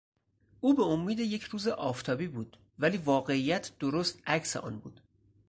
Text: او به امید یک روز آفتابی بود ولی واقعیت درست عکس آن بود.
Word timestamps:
او 0.61 0.73
به 0.75 0.83
امید 0.83 1.19
یک 1.19 1.43
روز 1.43 1.67
آفتابی 1.67 2.27
بود 2.27 2.57
ولی 2.79 2.97
واقعیت 2.97 3.71
درست 3.79 4.19
عکس 4.27 4.57
آن 4.57 4.79
بود. 4.79 5.01